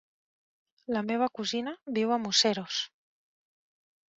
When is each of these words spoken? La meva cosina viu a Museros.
La 0.95 1.03
meva 1.09 1.27
cosina 1.39 1.75
viu 1.99 2.15
a 2.15 2.19
Museros. 2.27 2.81